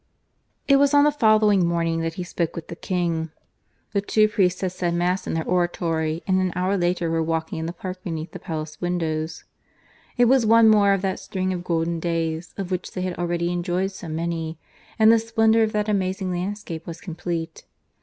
[0.01, 3.29] (IV) It was on the following morning that he spoke with the King.
[3.93, 7.59] The two priests had said Mass in their oratory, and an hour later were walking
[7.59, 9.43] in the park beneath the palace windows.
[10.17, 13.51] It was one more of that string of golden days, of which they had already
[13.51, 14.57] enjoyed so many,
[14.97, 17.65] and the splendour of that amazing landscape was complete.